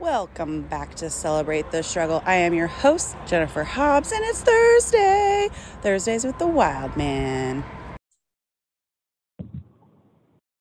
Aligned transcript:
Welcome 0.00 0.62
back 0.62 0.94
to 0.96 1.10
Celebrate 1.10 1.72
the 1.72 1.82
Struggle. 1.82 2.22
I 2.24 2.34
am 2.36 2.54
your 2.54 2.68
host, 2.68 3.16
Jennifer 3.26 3.64
Hobbs, 3.64 4.12
and 4.12 4.24
it's 4.26 4.42
Thursday. 4.42 5.48
Thursdays 5.82 6.24
with 6.24 6.38
the 6.38 6.46
Wildman. 6.46 7.64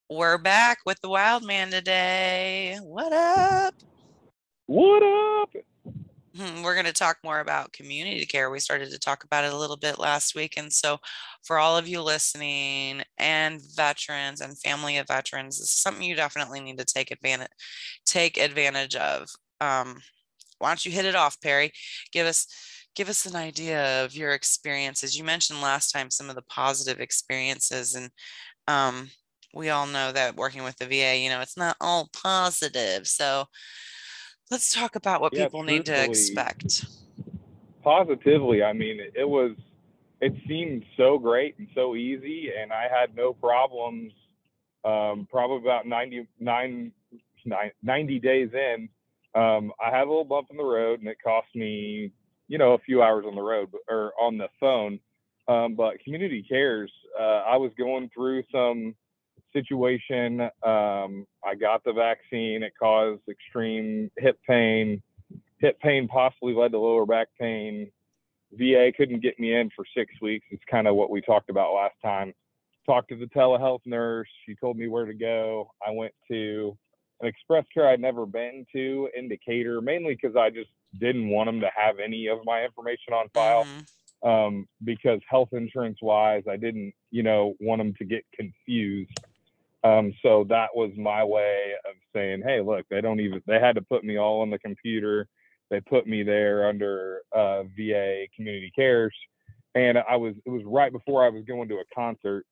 We're 0.10 0.39
back 0.39 0.79
with 0.88 1.00
the 1.02 1.10
Wildman 1.10 1.70
today. 1.70 2.79
What 2.81 3.13
up? 3.13 3.76
What 4.65 5.04
up? 5.04 5.51
Hmm, 6.38 6.61
We're 6.61 6.75
going 6.75 6.85
to 6.85 6.93
talk 6.93 7.17
more 7.23 7.39
about 7.39 7.73
community 7.73 8.25
care. 8.25 8.49
We 8.51 8.59
started 8.59 8.91
to 8.91 8.99
talk 8.99 9.23
about 9.23 9.45
it 9.45 9.54
a 9.54 9.57
little 9.57 9.77
bit 9.77 9.97
last 9.97 10.36
week. 10.36 10.55
And 10.57 10.71
so, 10.71 10.99
for 11.43 11.57
all 11.57 11.77
of 11.77 11.87
you 11.87 12.01
listening 12.01 13.04
and 13.17 13.61
veterans 13.75 14.41
and 14.41 14.59
family 14.59 14.97
of 14.97 15.07
veterans, 15.07 15.57
this 15.59 15.69
is 15.69 15.79
something 15.79 16.04
you 16.04 16.15
definitely 16.15 16.59
need 16.59 16.77
to 16.79 16.86
take 16.86 17.11
advantage 17.11 17.50
take 18.05 18.37
advantage 18.37 18.95
of. 18.95 19.29
Um, 19.61 20.01
why 20.59 20.69
don't 20.69 20.86
you 20.86 20.92
hit 20.92 21.05
it 21.05 21.15
off, 21.15 21.42
Perry? 21.42 21.71
Give 22.14 22.28
us 22.28 22.47
give 22.95 23.09
us 23.09 23.25
an 23.25 23.36
idea 23.36 24.06
of 24.06 24.15
your 24.15 24.33
experiences. 24.33 25.17
You 25.17 25.23
mentioned 25.25 25.61
last 25.61 25.92
time 25.92 26.11
some 26.11 26.29
of 26.29 26.36
the 26.36 26.43
positive 26.43 27.00
experiences, 27.01 27.95
and 27.95 28.11
um, 28.67 29.11
we 29.54 29.69
all 29.69 29.87
know 29.87 30.11
that 30.14 30.36
working 30.37 30.64
with 30.64 30.78
the 30.78 30.87
VA, 30.87 31.17
you 31.17 31.29
know, 31.29 31.42
it's 31.42 31.57
not 31.57 31.78
all 31.81 32.09
positive. 32.14 33.08
So 33.08 33.45
let's 34.52 34.73
talk 34.73 34.95
about 34.95 35.22
what 35.22 35.33
Yeah, 35.33 35.45
people 35.45 35.64
need 35.64 35.86
to 35.86 36.03
expect. 36.03 36.86
Positively, 37.83 38.64
I 38.64 38.73
mean, 38.73 39.00
it 39.16 39.28
was, 39.28 39.56
it 40.22 40.33
seemed 40.47 40.83
so 40.95 41.17
great 41.17 41.58
and 41.58 41.67
so 41.73 41.95
easy, 41.95 42.50
and 42.58 42.72
I 42.72 42.83
had 42.83 43.16
no 43.16 43.33
problems. 43.33 44.11
Um, 44.83 45.28
probably 45.30 45.58
about 45.58 45.86
99, 45.86 46.92
nine- 47.45 47.72
90 47.83 48.20
days 48.20 48.50
in, 48.53 48.89
um, 49.36 49.73
I 49.83 49.89
had 49.89 50.06
a 50.06 50.09
little 50.09 50.23
bump 50.25 50.48
in 50.50 50.58
the 50.58 50.64
road, 50.64 51.00
and 51.00 51.09
it 51.09 51.17
cost 51.23 51.48
me, 51.56 52.12
you 52.48 52.58
know, 52.58 52.73
a 52.73 52.80
few 52.80 53.02
hours 53.02 53.25
on 53.28 53.36
the 53.36 53.42
road 53.42 53.70
or 53.90 54.14
on 54.20 54.38
the 54.38 54.48
phone. 54.59 55.00
Um, 55.48 55.75
but 55.75 56.00
community 56.03 56.44
cares, 56.44 56.92
uh, 57.20 57.44
I 57.45 57.58
was 57.58 57.72
going 57.78 58.09
through 58.14 58.44
some 58.52 58.95
situation. 59.61 60.41
Um, 60.63 61.25
I 61.45 61.55
got 61.59 61.83
the 61.83 61.94
vaccine. 61.94 62.63
It 62.63 62.73
caused 62.80 63.22
extreme 63.30 64.11
hip 64.17 64.39
pain. 64.47 65.02
Hip 65.59 65.80
pain 65.80 66.08
possibly 66.08 66.53
led 66.53 66.72
to 66.72 66.80
lower 66.80 67.05
back 67.05 67.27
pain. 67.39 67.91
VA 68.53 68.91
couldn't 68.95 69.22
get 69.22 69.39
me 69.39 69.53
in 69.53 69.69
for 69.75 69.83
six 69.95 70.13
weeks. 70.22 70.45
It's 70.52 70.63
kind 70.69 70.88
of 70.88 70.95
what 70.95 71.09
we 71.09 71.22
talked 71.22 71.50
about 71.50 71.73
last 71.73 71.95
time. 72.03 72.33
Talked 72.85 73.09
to 73.09 73.17
the 73.17 73.25
telehealth 73.25 73.81
nurse. 73.85 74.30
She 74.45 74.55
told 74.55 74.78
me 74.78 74.88
where 74.88 75.05
to 75.05 75.13
go. 75.13 75.72
I 75.85 75.91
went 75.91 76.13
to 76.31 76.78
an 77.22 77.28
express 77.28 77.66
care 77.73 77.88
I'd 77.89 78.00
never 78.00 78.25
been 78.25 78.66
to 78.73 79.09
in 79.16 79.28
Decatur, 79.28 79.81
mainly 79.81 80.17
because 80.22 80.38
I 80.38 80.50
just 80.50 80.69
didn't 81.00 81.30
want 81.30 81.47
them 81.47 81.59
to 81.61 81.69
have 81.75 82.00
any 82.00 82.28
of 82.28 82.39
my 82.45 82.63
information 82.63 83.13
on 83.13 83.28
file 83.30 83.66
Mhm. 83.66 84.28
um, 84.28 84.67
because 84.83 85.19
health 85.28 85.50
insurance 85.52 85.97
wise, 86.02 86.44
I 86.47 86.55
didn't, 86.55 86.94
you 87.11 87.23
know, 87.23 87.55
want 87.59 87.80
them 87.80 87.94
to 87.95 88.05
get 88.05 88.23
confused. 88.33 89.11
Um, 89.88 90.14
so 90.22 90.46
that 90.50 90.70
was 90.76 90.92
my 90.98 91.24
way 91.24 91.72
of 91.86 91.96
saying, 92.14 92.42
hey, 92.46 92.62
look, 92.62 92.86
they 92.90 93.02
don't 93.02 93.20
even, 93.20 93.42
they 93.48 93.60
had 93.60 93.76
to 93.76 93.82
put 93.82 94.04
me 94.04 94.18
all 94.18 94.42
on 94.42 94.50
the 94.50 94.60
computer. 94.60 95.28
They 95.70 95.82
put 95.82 96.08
me 96.08 96.24
there 96.24 96.68
under 96.68 97.22
uh, 97.36 97.64
VA 97.64 98.26
Community 98.36 98.72
Cares. 98.76 99.16
And 99.76 99.98
I 99.98 100.16
was, 100.16 100.36
it 100.46 100.50
was 100.50 100.64
right 100.66 100.92
before 100.92 101.26
I 101.26 101.30
was 101.30 101.44
going 101.46 101.70
to 101.70 101.76
a 101.76 101.96
concert. 101.96 102.46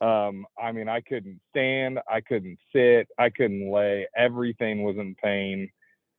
Um, 0.00 0.46
I 0.60 0.72
mean, 0.72 0.88
I 0.88 1.00
couldn't 1.00 1.40
stand, 1.50 2.00
I 2.10 2.20
couldn't 2.20 2.58
sit, 2.74 3.06
I 3.18 3.30
couldn't 3.30 3.70
lay. 3.70 4.06
Everything 4.16 4.82
was 4.82 4.96
in 4.96 5.14
pain. 5.22 5.68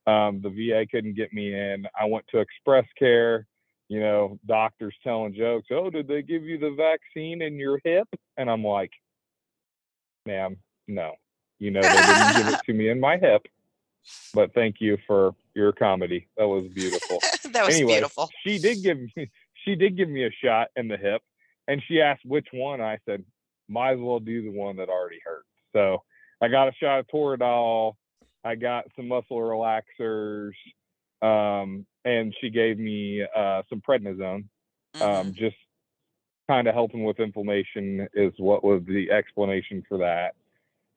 Um, 0.08 0.42
the 0.42 0.50
VA 0.50 0.86
couldn't 0.90 1.16
get 1.16 1.34
me 1.34 1.54
in. 1.54 1.86
I 2.00 2.06
went 2.06 2.26
to 2.32 2.40
Express 2.40 2.86
Care 2.98 3.48
you 3.90 4.00
know, 4.00 4.40
doctors 4.48 4.96
telling 5.04 5.36
jokes. 5.36 5.68
Oh, 5.72 5.90
did 5.90 6.08
they 6.08 6.22
give 6.24 6.44
you 6.44 6.58
the 6.58 6.76
vaccine 6.76 7.42
in 7.44 7.58
your 7.58 7.80
hip? 7.84 8.08
And 8.38 8.50
I'm 8.50 8.64
like, 8.64 8.92
ma'am, 10.26 10.58
no. 10.88 11.14
You 11.60 11.72
know, 11.72 11.82
they 11.82 11.90
didn't 11.90 12.36
give 12.36 12.48
it 12.48 12.60
to 12.66 12.74
me 12.74 12.90
in 12.90 13.00
my 13.00 13.18
hip. 13.18 13.46
But 14.34 14.54
thank 14.54 14.78
you 14.80 14.98
for 15.08 15.34
your 15.54 15.72
comedy. 15.72 16.28
That 16.38 16.48
was 16.48 16.68
beautiful. 16.68 17.20
that 17.52 17.66
was 17.66 17.76
anyway, 17.76 17.94
beautiful. 17.94 18.30
she 18.46 18.60
did 18.60 18.84
give 18.84 18.98
me 19.16 19.32
she 19.64 19.76
did 19.76 19.96
give 19.96 20.10
me 20.10 20.26
a 20.26 20.32
shot 20.44 20.68
in 20.76 20.90
the 20.90 20.98
hip, 20.98 21.22
and 21.68 21.82
she 21.88 22.02
asked 22.02 22.26
which 22.26 22.48
one. 22.52 22.82
I 22.82 22.98
said, 23.06 23.24
might 23.70 23.94
as 23.94 24.00
well 24.00 24.20
do 24.20 24.42
the 24.44 24.52
one 24.52 24.76
that 24.78 24.90
already 24.90 25.20
hurt. 25.24 25.46
So 25.72 26.04
I 26.42 26.50
got 26.50 26.68
a 26.68 26.74
shot 26.74 27.00
of 27.00 27.08
Toradol. 27.08 27.94
I 28.44 28.56
got 28.56 28.86
some 28.98 29.08
muscle 29.08 29.38
relaxers, 29.38 30.52
um, 31.22 31.86
and 32.04 32.36
she 32.42 32.50
gave 32.50 32.78
me 32.78 33.26
uh, 33.36 33.62
some 33.70 33.82
prednisone. 33.88 34.46
Um, 35.00 35.34
just 35.34 35.56
kind 36.50 36.68
of 36.68 36.74
helping 36.74 37.04
with 37.04 37.20
inflammation 37.20 38.08
is 38.14 38.34
what 38.38 38.64
was 38.64 38.82
the 38.88 39.10
explanation 39.12 39.84
for 39.88 39.98
that. 40.00 40.36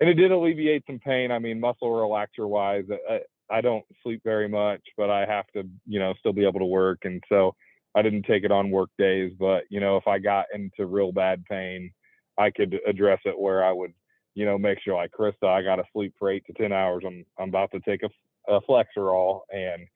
And 0.00 0.10
it 0.10 0.14
did 0.14 0.30
alleviate 0.30 0.84
some 0.86 0.98
pain. 0.98 1.30
I 1.30 1.38
mean, 1.38 1.60
muscle 1.60 1.88
relaxer 1.88 2.48
wise, 2.48 2.84
I, 3.08 3.20
I 3.48 3.60
don't 3.60 3.84
sleep 4.02 4.22
very 4.24 4.48
much, 4.48 4.82
but 4.96 5.10
I 5.10 5.24
have 5.24 5.46
to, 5.54 5.66
you 5.86 5.98
know, 5.98 6.14
still 6.18 6.32
be 6.32 6.46
able 6.46 6.60
to 6.60 6.66
work. 6.66 7.00
And 7.04 7.22
so 7.28 7.54
I 7.94 8.02
didn't 8.02 8.24
take 8.24 8.44
it 8.44 8.52
on 8.52 8.70
work 8.70 8.90
days. 8.98 9.32
But, 9.38 9.64
you 9.70 9.80
know, 9.80 9.96
if 9.96 10.06
I 10.06 10.18
got 10.18 10.46
into 10.54 10.86
real 10.86 11.12
bad 11.12 11.44
pain, 11.46 11.90
I 12.38 12.50
could 12.50 12.78
address 12.86 13.20
it 13.24 13.38
where 13.38 13.64
I 13.64 13.72
would, 13.72 13.94
you 14.34 14.44
know, 14.44 14.58
make 14.58 14.80
sure 14.82 14.96
like 14.96 15.12
Krista, 15.12 15.48
I 15.48 15.62
got 15.62 15.76
to 15.76 15.84
sleep 15.92 16.12
for 16.18 16.30
eight 16.30 16.44
to 16.46 16.52
10 16.52 16.72
hours. 16.72 17.04
I'm, 17.06 17.24
I'm 17.38 17.48
about 17.48 17.70
to 17.72 17.80
take 17.80 18.02
a, 18.02 18.52
a 18.52 18.60
Flexeril. 18.62 19.40
And 19.50 19.86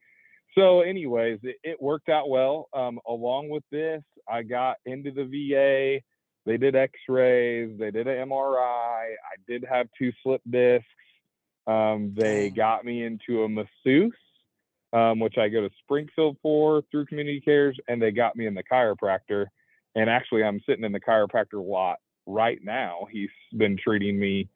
so, 0.55 0.81
anyways, 0.81 1.39
it, 1.43 1.57
it 1.63 1.81
worked 1.81 2.09
out 2.09 2.29
well. 2.29 2.69
Um, 2.73 2.99
along 3.07 3.49
with 3.49 3.63
this, 3.71 4.03
I 4.27 4.43
got 4.43 4.77
into 4.85 5.11
the 5.11 5.23
VA. 5.23 6.01
They 6.45 6.57
did 6.57 6.75
X-rays. 6.75 7.77
They 7.79 7.91
did 7.91 8.07
an 8.07 8.29
MRI. 8.29 9.13
I 9.13 9.35
did 9.47 9.65
have 9.69 9.87
two 9.97 10.11
slip 10.23 10.41
discs. 10.49 10.85
Um, 11.67 12.13
they 12.15 12.49
got 12.49 12.83
me 12.83 13.03
into 13.05 13.43
a 13.43 13.49
masseuse, 13.49 14.13
um, 14.93 15.19
which 15.19 15.37
I 15.37 15.47
go 15.47 15.61
to 15.61 15.69
Springfield 15.83 16.37
for 16.41 16.81
through 16.91 17.05
Community 17.05 17.39
Cares, 17.39 17.77
and 17.87 18.01
they 18.01 18.11
got 18.11 18.35
me 18.35 18.47
in 18.47 18.55
the 18.55 18.63
chiropractor. 18.63 19.45
And 19.95 20.09
actually, 20.09 20.43
I'm 20.43 20.61
sitting 20.65 20.83
in 20.83 20.91
the 20.91 20.99
chiropractor 20.99 21.65
lot 21.65 21.99
right 22.25 22.59
now. 22.63 23.07
He's 23.11 23.29
been 23.55 23.77
treating 23.77 24.19
me 24.19 24.49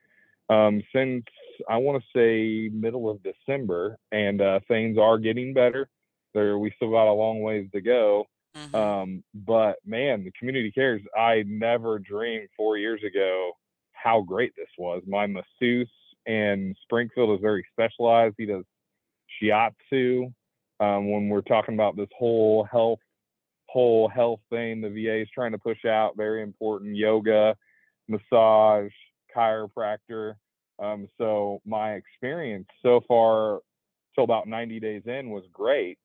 um, 0.50 0.82
since 0.94 1.26
I 1.70 1.78
want 1.78 2.02
to 2.02 2.08
say 2.16 2.70
middle 2.74 3.10
of 3.10 3.20
December, 3.24 3.98
and 4.12 4.42
uh, 4.42 4.60
things 4.68 4.98
are 4.98 5.18
getting 5.18 5.54
better. 5.54 5.90
There, 6.34 6.58
we 6.58 6.72
still 6.76 6.92
got 6.92 7.10
a 7.10 7.14
long 7.14 7.42
ways 7.42 7.70
to 7.74 7.82
go. 7.82 8.26
Mhm. 8.56 8.74
Um, 8.74 9.24
but 9.34 9.78
man, 9.86 10.24
the 10.24 10.32
community 10.32 10.72
cares. 10.72 11.02
I 11.18 11.44
never 11.46 12.00
dreamed 12.00 12.50
four 12.56 12.78
years 12.78 13.04
ago 13.04 13.52
how 13.92 14.22
great 14.22 14.54
this 14.56 14.70
was. 14.78 15.04
My 15.08 15.28
masseuse 15.28 15.90
in 16.26 16.76
Springfield 16.84 17.38
is 17.38 17.42
very 17.42 17.66
specialized. 17.72 18.36
He 18.38 18.46
does 18.46 18.64
shiatsu. 19.42 20.34
Um, 20.80 21.10
when 21.12 21.30
we're 21.30 21.42
talking 21.42 21.74
about 21.74 21.96
this 21.96 22.10
whole 22.18 22.64
health, 22.66 23.00
whole 23.68 24.08
health 24.08 24.42
thing, 24.50 24.82
the 24.82 24.90
VA 24.90 25.22
is 25.22 25.30
trying 25.34 25.52
to 25.52 25.58
push 25.58 25.84
out 25.86 26.16
very 26.18 26.42
important 26.42 26.96
yoga, 26.96 27.56
massage, 28.08 28.92
chiropractor. 29.36 30.36
Um, 30.80 31.08
so 31.18 31.62
my 31.66 31.94
experience 31.94 32.68
so 32.82 33.02
far 33.08 33.60
till 34.14 34.24
about 34.24 34.48
90 34.48 34.80
days 34.80 35.04
in 35.06 35.30
was 35.30 35.44
great. 35.52 35.98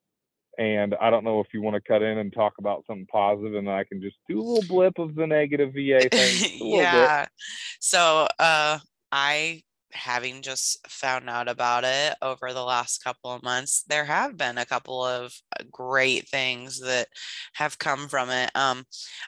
And 0.59 0.95
I 1.01 1.11
don't 1.11 1.25
know 1.25 1.41
if 1.41 1.47
you 1.55 1.63
want 1.63 1.75
to 1.75 1.81
cut 1.81 2.03
in 2.03 2.19
and 2.19 2.33
talk 2.33 2.55
about 2.59 2.85
something 2.87 3.07
positive, 3.07 3.55
and 3.55 3.71
I 3.71 3.85
can 3.85 4.03
just 4.03 4.17
do 4.29 4.41
a 4.41 4.43
little 4.43 4.69
blip 4.69 4.99
of 4.99 5.15
the 5.15 5.27
negative 5.27 5.73
VA 5.73 6.09
thing. 6.11 6.61
little 6.61 6.79
bit. 6.79 6.79
yeah. 6.79 7.27
So, 7.79 8.27
uh, 8.39 8.79
I 9.13 9.63
having 9.93 10.43
just 10.43 10.87
found 10.89 11.29
out 11.29 11.49
about 11.49 11.85
it 11.85 12.15
over 12.23 12.53
the 12.53 12.63
last 12.63 13.03
couple 13.03 13.31
of 13.31 13.43
months, 13.43 13.85
there 13.89 14.05
have 14.05 14.37
been 14.37 14.59
a 14.59 14.67
couple 14.67 15.05
of 15.05 15.33
uh, 15.59 15.65
great 15.71 16.29
things 16.29 16.81
that 16.81 17.09
have 17.55 17.79
come 17.79 18.09
from 18.09 18.31
it. 18.31 18.51
Um, 18.55 18.85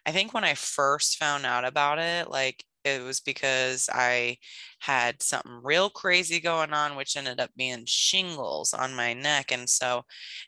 I 0.06 0.12
think 0.12 0.32
when 0.32 0.44
I 0.44 0.55
first 0.55 1.16
found 1.16 1.46
out 1.46 1.64
about 1.64 1.99
it, 1.99 2.31
like 2.31 2.64
it 2.84 3.02
was 3.02 3.20
because 3.20 3.88
I 3.93 4.38
had 4.81 5.23
something 5.23 5.61
real 5.62 5.90
crazy 5.90 6.40
going 6.40 6.73
on, 6.73 6.96
which 6.96 7.17
ended 7.17 7.40
up 7.40 7.50
being 7.56 7.84
shingles 7.87 8.75
on 8.75 8.94
my 8.94 9.14
neck. 9.14 9.52
And 9.52 9.69
so, 9.69 10.05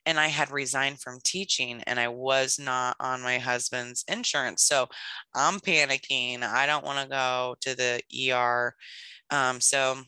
and 0.06 0.18
I 0.18 0.28
had 0.28 0.50
resigned 0.50 1.00
from 1.00 1.20
teaching 1.24 1.82
and 1.86 2.00
I 2.00 2.08
was 2.08 2.58
not 2.58 2.96
on 3.00 3.22
my 3.22 3.38
husband's 3.38 4.04
insurance. 4.08 4.62
So 4.64 4.88
I'm 5.34 5.60
panicking. 5.60 6.42
I 6.42 6.66
don't 6.66 6.84
want 6.84 7.00
to 7.00 7.08
go 7.08 7.56
to 7.60 7.74
the 7.76 8.32
ER. 8.32 8.74
Um, 9.30 9.60
so 9.60 9.98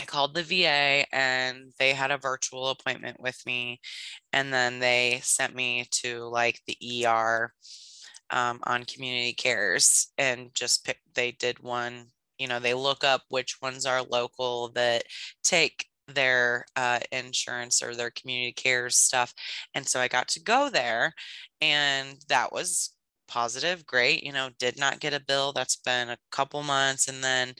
I 0.00 0.04
called 0.04 0.34
the 0.34 0.42
VA 0.42 1.06
and 1.14 1.72
they 1.78 1.92
had 1.92 2.10
a 2.10 2.18
virtual 2.18 2.70
appointment 2.70 3.20
with 3.20 3.40
me. 3.46 3.80
And 4.32 4.52
then 4.52 4.80
they 4.80 5.20
sent 5.22 5.54
me 5.54 5.86
to 6.02 6.24
like 6.24 6.60
the 6.66 7.06
ER 7.06 7.52
um, 8.32 8.60
on 8.64 8.84
community 8.84 9.32
cares 9.34 10.08
and 10.18 10.50
just 10.54 10.84
pick, 10.84 10.98
they 11.14 11.32
did 11.32 11.58
one, 11.60 12.06
you 12.38 12.48
know, 12.48 12.58
they 12.58 12.74
look 12.74 13.04
up 13.04 13.22
which 13.28 13.60
ones 13.62 13.86
are 13.86 14.02
local 14.02 14.70
that 14.70 15.04
take 15.44 15.86
their 16.08 16.64
uh, 16.76 16.98
insurance 17.12 17.82
or 17.82 17.94
their 17.94 18.10
community 18.10 18.52
cares 18.52 18.96
stuff. 18.96 19.32
And 19.74 19.86
so 19.86 20.00
I 20.00 20.08
got 20.08 20.28
to 20.28 20.42
go 20.42 20.68
there, 20.70 21.14
and 21.60 22.16
that 22.28 22.52
was 22.52 22.94
positive, 23.28 23.86
great. 23.86 24.22
You 24.22 24.32
know, 24.32 24.50
did 24.58 24.78
not 24.78 25.00
get 25.00 25.14
a 25.14 25.20
bill. 25.20 25.52
That's 25.52 25.76
been 25.76 26.10
a 26.10 26.18
couple 26.30 26.62
months. 26.62 27.08
And 27.08 27.22
then 27.22 27.54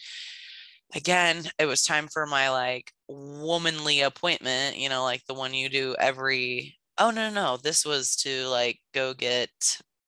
again, 0.94 1.44
it 1.58 1.66
was 1.66 1.82
time 1.82 2.08
for 2.08 2.26
my 2.26 2.50
like 2.50 2.92
womanly 3.08 4.00
appointment, 4.02 4.78
you 4.78 4.88
know, 4.88 5.02
like 5.04 5.24
the 5.26 5.34
one 5.34 5.54
you 5.54 5.68
do 5.68 5.94
every. 5.98 6.76
Oh, 6.98 7.10
no, 7.10 7.30
no, 7.30 7.56
this 7.56 7.86
was 7.86 8.16
to 8.16 8.46
like 8.48 8.78
go 8.92 9.14
get 9.14 9.50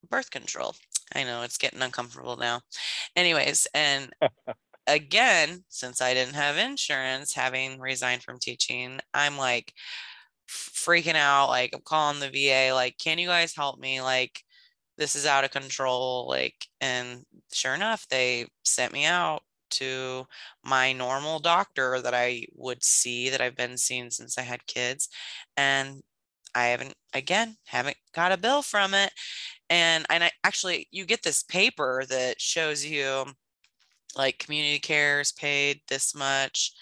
birth 0.08 0.30
control. 0.30 0.74
I 1.14 1.24
know 1.24 1.42
it's 1.42 1.58
getting 1.58 1.82
uncomfortable 1.82 2.36
now. 2.36 2.60
Anyways, 3.16 3.66
and 3.74 4.12
again, 4.86 5.64
since 5.68 6.00
I 6.00 6.14
didn't 6.14 6.34
have 6.34 6.56
insurance, 6.56 7.34
having 7.34 7.78
resigned 7.80 8.22
from 8.22 8.38
teaching, 8.38 9.00
I'm 9.12 9.36
like 9.38 9.72
freaking 10.48 11.14
out. 11.16 11.48
Like, 11.48 11.70
I'm 11.74 11.82
calling 11.84 12.20
the 12.20 12.30
VA, 12.30 12.74
like, 12.74 12.98
can 12.98 13.18
you 13.18 13.28
guys 13.28 13.54
help 13.54 13.78
me? 13.78 14.00
Like, 14.00 14.42
this 14.98 15.14
is 15.16 15.26
out 15.26 15.44
of 15.44 15.50
control. 15.50 16.26
Like, 16.28 16.66
and 16.80 17.24
sure 17.52 17.74
enough, 17.74 18.06
they 18.08 18.46
sent 18.64 18.92
me 18.92 19.04
out 19.06 19.42
to 19.70 20.24
my 20.64 20.92
normal 20.92 21.40
doctor 21.40 22.00
that 22.00 22.14
I 22.14 22.46
would 22.54 22.84
see 22.84 23.30
that 23.30 23.40
I've 23.40 23.56
been 23.56 23.76
seeing 23.76 24.10
since 24.10 24.38
I 24.38 24.42
had 24.42 24.66
kids. 24.66 25.08
And 25.56 26.02
I 26.54 26.66
haven't, 26.66 26.94
again, 27.12 27.56
haven't 27.66 27.96
got 28.14 28.32
a 28.32 28.36
bill 28.36 28.62
from 28.62 28.94
it. 28.94 29.10
And, 29.70 30.06
and 30.10 30.24
I 30.24 30.30
actually, 30.44 30.88
you 30.90 31.04
get 31.04 31.22
this 31.22 31.42
paper 31.42 32.04
that 32.08 32.40
shows 32.40 32.84
you 32.84 33.24
like 34.16 34.38
community 34.38 34.78
cares 34.78 35.32
paid 35.32 35.80
this 35.88 36.14
much. 36.14 36.72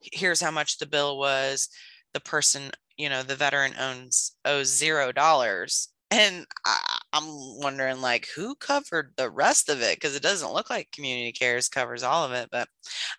Here's 0.00 0.40
how 0.40 0.50
much 0.50 0.78
the 0.78 0.86
bill 0.86 1.18
was. 1.18 1.68
The 2.14 2.20
person, 2.20 2.70
you 2.96 3.08
know, 3.08 3.22
the 3.22 3.36
veteran 3.36 3.74
owns 3.78 4.32
owes 4.44 4.68
zero 4.68 5.12
dollars. 5.12 5.88
And 6.10 6.44
I, 6.64 6.98
I'm 7.12 7.24
wondering 7.60 8.00
like 8.00 8.26
who 8.34 8.56
covered 8.56 9.12
the 9.16 9.30
rest 9.30 9.68
of 9.68 9.80
it 9.80 9.96
because 9.96 10.16
it 10.16 10.22
doesn't 10.22 10.52
look 10.52 10.68
like 10.68 10.90
community 10.90 11.32
cares 11.32 11.68
covers 11.68 12.02
all 12.02 12.24
of 12.24 12.32
it, 12.32 12.48
but 12.50 12.66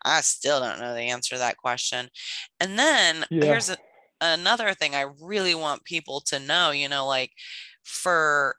I 0.03 0.21
still 0.21 0.59
don't 0.59 0.80
know 0.80 0.94
the 0.94 1.01
answer 1.01 1.36
to 1.36 1.39
that 1.39 1.57
question. 1.57 2.09
And 2.59 2.77
then 2.77 3.25
yeah. 3.30 3.45
here's 3.45 3.69
a, 3.69 3.77
another 4.21 4.73
thing 4.73 4.95
I 4.95 5.07
really 5.21 5.56
want 5.56 5.83
people 5.85 6.21
to 6.27 6.39
know, 6.39 6.71
you 6.71 6.89
know, 6.89 7.07
like 7.07 7.31
for 7.83 8.57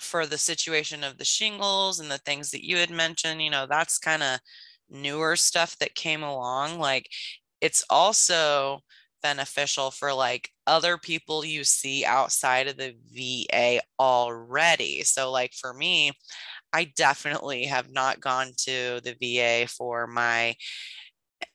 for 0.00 0.26
the 0.26 0.38
situation 0.38 1.04
of 1.04 1.18
the 1.18 1.24
shingles 1.24 2.00
and 2.00 2.10
the 2.10 2.18
things 2.18 2.50
that 2.50 2.64
you 2.66 2.76
had 2.78 2.90
mentioned, 2.90 3.42
you 3.42 3.50
know, 3.50 3.66
that's 3.66 3.98
kind 3.98 4.22
of 4.22 4.40
newer 4.90 5.36
stuff 5.36 5.78
that 5.78 5.94
came 5.94 6.22
along. 6.22 6.78
Like 6.78 7.08
it's 7.60 7.84
also 7.90 8.80
beneficial 9.22 9.90
for 9.90 10.12
like 10.12 10.50
other 10.66 10.98
people 10.98 11.44
you 11.44 11.64
see 11.64 12.04
outside 12.04 12.66
of 12.68 12.76
the 12.76 12.94
VA 13.12 13.80
already. 14.00 15.02
So, 15.02 15.30
like 15.30 15.52
for 15.54 15.72
me, 15.72 16.12
I 16.72 16.86
definitely 16.96 17.66
have 17.66 17.90
not 17.92 18.20
gone 18.20 18.52
to 18.66 19.00
the 19.04 19.16
VA 19.20 19.66
for 19.68 20.06
my 20.06 20.56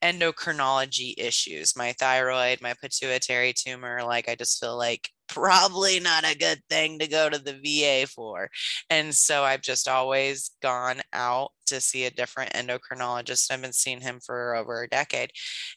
endocrinology 0.04 1.14
issues, 1.18 1.76
my 1.76 1.94
thyroid, 1.94 2.62
my 2.62 2.74
pituitary 2.82 3.54
tumor. 3.54 4.02
Like, 4.04 4.30
I 4.30 4.36
just 4.36 4.60
feel 4.60 4.78
like 4.78 5.10
probably 5.28 6.00
not 6.00 6.26
a 6.26 6.38
good 6.38 6.62
thing 6.70 7.00
to 7.00 7.08
go 7.08 7.30
to 7.30 7.38
the 7.38 7.54
VA 7.54 8.08
for. 8.08 8.50
And 8.90 9.14
so 9.14 9.44
I've 9.44 9.62
just 9.62 9.88
always 9.88 10.52
gone 10.62 11.02
out 11.14 11.52
to 11.68 11.80
see 11.80 12.06
a 12.06 12.12
different 12.12 12.54
endocrinologist. 12.54 13.52
I've 13.52 13.62
been 13.62 13.74
seeing 13.74 14.02
him 14.02 14.20
for 14.20 14.56
over 14.56 14.82
a 14.82 14.90
decade. 14.90 15.32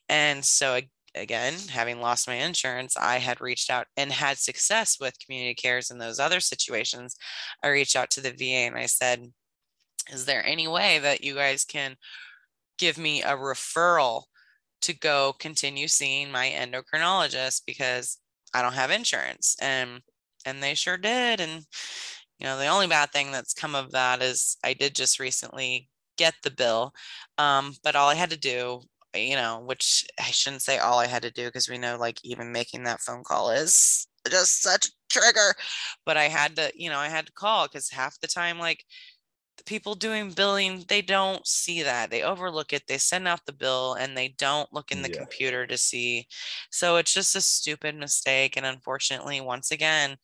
And 0.08 0.44
so 0.44 0.80
again, 1.14 1.54
having 1.70 2.00
lost 2.00 2.26
my 2.26 2.34
insurance, 2.34 2.96
I 2.96 3.18
had 3.18 3.40
reached 3.40 3.70
out 3.70 3.86
and 3.96 4.10
had 4.10 4.38
success 4.38 4.96
with 5.00 5.18
community 5.18 5.54
cares 5.54 5.90
in 5.90 5.98
those 5.98 6.18
other 6.18 6.40
situations. 6.40 7.16
I 7.62 7.68
reached 7.68 7.96
out 7.96 8.10
to 8.12 8.20
the 8.20 8.32
VA 8.32 8.66
and 8.66 8.76
I 8.76 8.86
said, 8.86 9.30
Is 10.10 10.24
there 10.24 10.44
any 10.44 10.66
way 10.66 10.98
that 10.98 11.22
you 11.22 11.34
guys 11.34 11.64
can 11.64 11.96
give 12.82 12.98
me 12.98 13.22
a 13.22 13.36
referral 13.36 14.24
to 14.80 14.92
go 14.92 15.34
continue 15.38 15.86
seeing 15.86 16.32
my 16.32 16.48
endocrinologist 16.48 17.62
because 17.64 18.18
I 18.52 18.60
don't 18.60 18.74
have 18.74 18.90
insurance? 18.90 19.56
And 19.62 20.00
and 20.44 20.60
they 20.60 20.74
sure 20.74 20.96
did. 20.96 21.40
And 21.40 21.64
you 22.40 22.46
know, 22.46 22.58
the 22.58 22.66
only 22.66 22.88
bad 22.88 23.12
thing 23.12 23.30
that's 23.30 23.54
come 23.54 23.76
of 23.76 23.92
that 23.92 24.20
is 24.20 24.56
I 24.64 24.74
did 24.74 24.96
just 24.96 25.20
recently 25.20 25.88
get 26.18 26.34
the 26.42 26.50
bill. 26.50 26.92
Um, 27.38 27.74
but 27.84 27.94
all 27.94 28.08
I 28.08 28.16
had 28.16 28.30
to 28.30 28.36
do 28.36 28.82
you 29.14 29.36
know, 29.36 29.62
which 29.64 30.06
I 30.18 30.30
shouldn't 30.30 30.62
say 30.62 30.78
all 30.78 30.98
I 30.98 31.06
had 31.06 31.22
to 31.22 31.30
do 31.30 31.46
because 31.46 31.68
we 31.68 31.78
know 31.78 31.96
like 31.98 32.18
even 32.24 32.50
making 32.52 32.84
that 32.84 33.00
phone 33.00 33.22
call 33.24 33.50
is 33.50 34.06
just 34.30 34.62
such 34.62 34.86
a 34.86 34.90
trigger. 35.10 35.54
But 36.06 36.16
I 36.16 36.24
had 36.24 36.56
to, 36.56 36.72
you 36.74 36.90
know, 36.90 36.98
I 36.98 37.08
had 37.08 37.26
to 37.26 37.32
call 37.32 37.66
because 37.68 37.90
half 37.90 38.18
the 38.20 38.26
time, 38.26 38.58
like 38.58 38.84
the 39.62 39.70
people 39.70 39.94
doing 39.94 40.30
billing, 40.30 40.84
they 40.88 41.02
don't 41.02 41.46
see 41.46 41.82
that. 41.82 42.10
They 42.10 42.22
overlook 42.22 42.72
it. 42.72 42.82
They 42.86 42.98
send 42.98 43.28
out 43.28 43.40
the 43.46 43.52
bill 43.52 43.94
and 43.94 44.16
they 44.16 44.34
don't 44.38 44.72
look 44.72 44.90
in 44.90 45.02
the 45.02 45.10
yeah. 45.10 45.18
computer 45.18 45.66
to 45.66 45.78
see. 45.78 46.26
So 46.70 46.96
it's 46.96 47.14
just 47.14 47.36
a 47.36 47.40
stupid 47.40 47.96
mistake. 47.96 48.56
And 48.56 48.66
unfortunately, 48.66 49.40
once 49.40 49.70
again, 49.70 50.16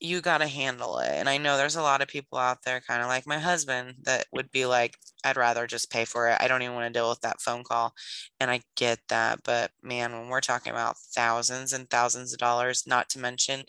you 0.00 0.20
got 0.22 0.38
to 0.38 0.46
handle 0.46 0.98
it. 0.98 1.10
And 1.10 1.28
I 1.28 1.36
know 1.36 1.56
there's 1.56 1.76
a 1.76 1.82
lot 1.82 2.00
of 2.00 2.08
people 2.08 2.38
out 2.38 2.62
there, 2.64 2.80
kind 2.80 3.02
of 3.02 3.08
like 3.08 3.26
my 3.26 3.38
husband, 3.38 3.94
that 4.02 4.26
would 4.32 4.50
be 4.50 4.64
like, 4.64 4.96
I'd 5.24 5.36
rather 5.36 5.66
just 5.66 5.90
pay 5.90 6.06
for 6.06 6.28
it. 6.28 6.38
I 6.40 6.48
don't 6.48 6.62
even 6.62 6.74
want 6.74 6.92
to 6.92 6.98
deal 6.98 7.10
with 7.10 7.20
that 7.20 7.40
phone 7.40 7.62
call. 7.62 7.92
And 8.40 8.50
I 8.50 8.62
get 8.76 8.98
that. 9.08 9.40
But 9.44 9.72
man, 9.82 10.12
when 10.12 10.28
we're 10.28 10.40
talking 10.40 10.72
about 10.72 10.96
thousands 10.96 11.74
and 11.74 11.88
thousands 11.90 12.32
of 12.32 12.38
dollars, 12.38 12.86
not 12.86 13.10
to 13.10 13.18
mention 13.18 13.64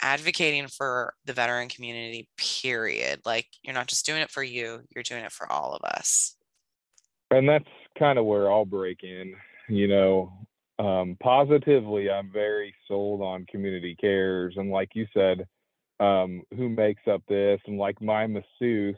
advocating 0.00 0.68
for 0.68 1.14
the 1.24 1.32
veteran 1.32 1.68
community, 1.68 2.28
period, 2.36 3.20
like 3.24 3.46
you're 3.62 3.74
not 3.74 3.86
just 3.86 4.04
doing 4.04 4.20
it 4.20 4.30
for 4.30 4.42
you, 4.42 4.80
you're 4.94 5.02
doing 5.02 5.24
it 5.24 5.32
for 5.32 5.50
all 5.50 5.72
of 5.72 5.82
us. 5.82 6.36
And 7.30 7.48
that's 7.48 7.64
kind 7.98 8.18
of 8.18 8.26
where 8.26 8.52
I'll 8.52 8.66
break 8.66 9.02
in. 9.02 9.34
You 9.68 9.88
know, 9.88 10.32
um, 10.78 11.16
positively, 11.22 12.10
I'm 12.10 12.30
very 12.30 12.74
sold 12.88 13.22
on 13.22 13.46
community 13.46 13.96
cares. 13.98 14.54
And 14.58 14.70
like 14.70 14.90
you 14.94 15.06
said, 15.14 15.46
um, 16.00 16.42
who 16.56 16.68
makes 16.68 17.02
up 17.10 17.22
this. 17.28 17.60
And 17.66 17.78
like 17.78 18.00
my 18.00 18.26
masseuse, 18.26 18.96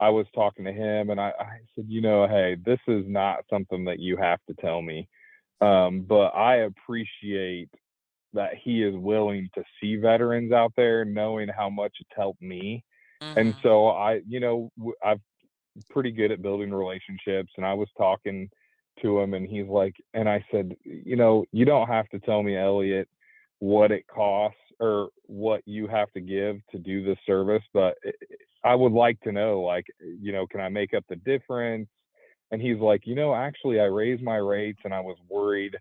I 0.00 0.10
was 0.10 0.26
talking 0.34 0.64
to 0.64 0.72
him 0.72 1.10
and 1.10 1.20
I, 1.20 1.32
I, 1.38 1.58
said, 1.74 1.86
you 1.88 2.00
know, 2.00 2.26
hey, 2.28 2.56
this 2.64 2.80
is 2.86 3.04
not 3.06 3.44
something 3.50 3.84
that 3.86 3.98
you 3.98 4.16
have 4.16 4.40
to 4.48 4.54
tell 4.60 4.82
me. 4.82 5.08
Um, 5.60 6.02
but 6.02 6.28
I 6.28 6.56
appreciate 6.56 7.70
that 8.34 8.52
he 8.62 8.82
is 8.82 8.94
willing 8.94 9.48
to 9.54 9.62
see 9.80 9.96
veterans 9.96 10.52
out 10.52 10.72
there, 10.76 11.04
knowing 11.04 11.48
how 11.48 11.70
much 11.70 11.94
it's 12.00 12.10
helped 12.14 12.42
me. 12.42 12.84
Mm-hmm. 13.22 13.38
And 13.38 13.54
so 13.62 13.88
I, 13.88 14.20
you 14.28 14.40
know, 14.40 14.70
I'm 15.02 15.22
pretty 15.90 16.10
good 16.10 16.30
at 16.30 16.42
building 16.42 16.72
relationships. 16.72 17.52
And 17.56 17.64
I 17.64 17.72
was 17.72 17.88
talking 17.96 18.50
to 19.02 19.20
him 19.20 19.34
and 19.34 19.48
he's 19.48 19.66
like, 19.66 19.94
and 20.12 20.28
I 20.28 20.44
said, 20.50 20.76
you 20.84 21.16
know, 21.16 21.44
you 21.52 21.64
don't 21.64 21.88
have 21.88 22.08
to 22.10 22.18
tell 22.20 22.42
me, 22.42 22.56
Elliot, 22.56 23.08
what 23.58 23.90
it 23.90 24.06
costs 24.06 24.58
or 24.80 25.08
what 25.24 25.62
you 25.66 25.86
have 25.86 26.10
to 26.12 26.20
give 26.20 26.60
to 26.70 26.78
do 26.78 27.04
this 27.04 27.18
service, 27.26 27.62
but 27.72 27.96
I 28.64 28.74
would 28.74 28.92
like 28.92 29.20
to 29.22 29.32
know, 29.32 29.60
like, 29.60 29.86
you 30.00 30.32
know, 30.32 30.46
can 30.46 30.60
I 30.60 30.68
make 30.68 30.94
up 30.94 31.04
the 31.08 31.16
difference? 31.16 31.88
And 32.50 32.60
he's 32.60 32.78
like, 32.78 33.06
you 33.06 33.14
know, 33.14 33.34
actually, 33.34 33.80
I 33.80 33.84
raised 33.84 34.22
my 34.22 34.36
rates 34.36 34.80
and 34.84 34.94
I 34.94 35.00
was 35.00 35.16
worried 35.28 35.76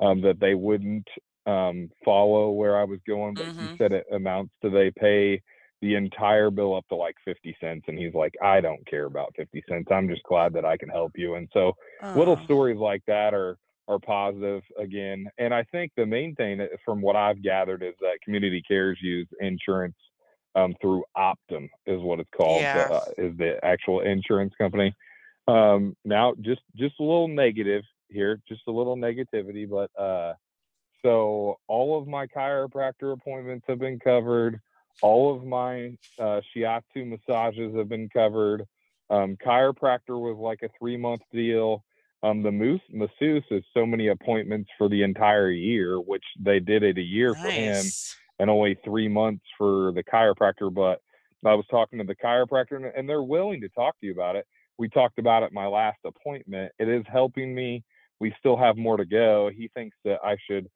um, 0.00 0.20
that 0.22 0.40
they 0.40 0.54
wouldn't 0.54 1.08
um, 1.46 1.90
follow 2.04 2.50
where 2.50 2.78
I 2.78 2.84
was 2.84 3.00
going, 3.06 3.34
but 3.34 3.46
mm-hmm. 3.46 3.68
he 3.68 3.76
said 3.76 3.92
it 3.92 4.06
amounts 4.12 4.52
to 4.62 4.70
they 4.70 4.90
pay 4.90 5.42
the 5.82 5.94
entire 5.94 6.50
bill 6.50 6.74
up 6.74 6.86
to 6.88 6.96
like 6.96 7.16
50 7.24 7.56
cents 7.60 7.84
and 7.86 7.98
he's 7.98 8.14
like 8.14 8.34
i 8.42 8.60
don't 8.60 8.84
care 8.86 9.04
about 9.04 9.34
50 9.36 9.62
cents 9.68 9.88
i'm 9.90 10.08
just 10.08 10.22
glad 10.22 10.52
that 10.54 10.64
i 10.64 10.76
can 10.76 10.88
help 10.88 11.12
you 11.16 11.34
and 11.34 11.48
so 11.52 11.74
little 12.14 12.40
stories 12.44 12.78
like 12.78 13.02
that 13.06 13.34
are 13.34 13.58
are 13.88 13.98
positive 13.98 14.62
again. 14.78 15.28
And 15.38 15.54
I 15.54 15.64
think 15.64 15.92
the 15.96 16.06
main 16.06 16.34
thing 16.34 16.66
from 16.84 17.00
what 17.00 17.16
I've 17.16 17.42
gathered 17.42 17.82
is 17.82 17.94
that 18.00 18.20
community 18.22 18.62
cares 18.66 18.98
use 19.00 19.28
insurance 19.40 19.96
um, 20.54 20.74
through 20.80 21.04
Optum 21.16 21.68
is 21.86 22.00
what 22.00 22.18
it's 22.18 22.30
called. 22.36 22.62
Yeah. 22.62 22.88
Uh, 22.90 23.04
is 23.18 23.36
the 23.36 23.58
actual 23.64 24.00
insurance 24.00 24.54
company. 24.58 24.94
Um, 25.46 25.96
now, 26.04 26.34
just 26.40 26.62
just 26.74 26.94
a 26.98 27.04
little 27.04 27.28
negative 27.28 27.84
here, 28.08 28.40
just 28.48 28.62
a 28.66 28.72
little 28.72 28.96
negativity, 28.96 29.68
but 29.68 29.90
uh, 30.00 30.34
so 31.02 31.58
all 31.68 32.00
of 32.00 32.08
my 32.08 32.26
chiropractor 32.26 33.12
appointments 33.12 33.64
have 33.68 33.78
been 33.78 34.00
covered. 34.00 34.60
All 35.02 35.34
of 35.36 35.44
my 35.44 35.96
uh, 36.18 36.40
shiatsu 36.54 37.06
massages 37.06 37.76
have 37.76 37.88
been 37.88 38.08
covered. 38.08 38.66
Um, 39.08 39.36
chiropractor 39.36 40.18
was 40.18 40.36
like 40.38 40.62
a 40.62 40.70
three 40.80 40.96
month 40.96 41.22
deal 41.32 41.84
um, 42.26 42.42
the 42.42 42.52
moose 42.52 42.80
masseuse 42.92 43.44
is 43.50 43.62
so 43.72 43.86
many 43.86 44.08
appointments 44.08 44.70
for 44.76 44.88
the 44.88 45.02
entire 45.02 45.50
year, 45.50 46.00
which 46.00 46.24
they 46.38 46.60
did 46.60 46.82
it 46.82 46.98
a 46.98 47.02
year 47.02 47.32
nice. 47.32 47.42
for 47.42 47.50
him, 47.50 47.86
and 48.40 48.50
only 48.50 48.76
three 48.84 49.08
months 49.08 49.44
for 49.56 49.92
the 49.92 50.02
chiropractor. 50.02 50.72
But 50.72 51.00
I 51.48 51.54
was 51.54 51.66
talking 51.70 51.98
to 51.98 52.04
the 52.04 52.16
chiropractor, 52.16 52.90
and 52.96 53.08
they're 53.08 53.22
willing 53.22 53.60
to 53.60 53.68
talk 53.70 53.98
to 54.00 54.06
you 54.06 54.12
about 54.12 54.36
it. 54.36 54.46
We 54.78 54.88
talked 54.88 55.18
about 55.18 55.42
it 55.42 55.52
my 55.52 55.66
last 55.66 55.98
appointment. 56.04 56.72
It 56.78 56.88
is 56.88 57.04
helping 57.10 57.54
me 57.54 57.82
we 58.20 58.34
still 58.38 58.56
have 58.56 58.76
more 58.76 58.96
to 58.96 59.04
go. 59.04 59.50
He 59.54 59.70
thinks 59.74 59.96
that 60.04 60.18
I 60.24 60.36
should 60.48 60.68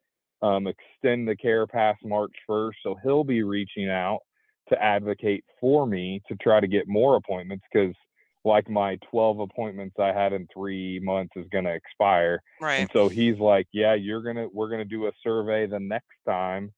um, 0.42 0.66
extend 0.66 1.28
the 1.28 1.36
care 1.36 1.66
past 1.66 2.04
March 2.04 2.32
1st. 2.48 2.72
So 2.82 2.96
he'll 3.02 3.24
be 3.24 3.42
reaching 3.42 3.88
out 3.88 4.20
to 4.68 4.82
advocate 4.82 5.44
for 5.60 5.86
me 5.86 6.22
to 6.28 6.36
try 6.36 6.60
to 6.60 6.66
get 6.66 6.86
more 6.86 7.16
appointments 7.16 7.64
because 7.72 7.94
like 8.44 8.68
my 8.70 8.96
12 9.10 9.40
appointments 9.40 9.96
I 9.98 10.12
had 10.12 10.32
in 10.32 10.46
three 10.52 10.98
months 11.00 11.32
is 11.36 11.46
going 11.52 11.64
to 11.64 11.74
expire. 11.74 12.40
Right. 12.60 12.78
And 12.80 12.90
so 12.92 13.08
he's 13.08 13.38
like, 13.38 13.66
yeah, 13.72 13.94
you're 13.94 14.22
going 14.22 14.36
to, 14.36 14.48
we're 14.52 14.68
going 14.68 14.78
to 14.80 14.84
do 14.84 15.06
a 15.06 15.12
survey 15.22 15.66
the 15.66 15.80
next 15.80 16.16
time 16.26 16.72